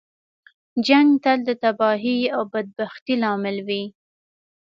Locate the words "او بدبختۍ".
2.35-3.15